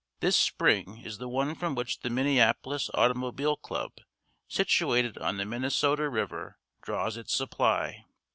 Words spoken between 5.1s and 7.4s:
on the Minnesota river draws its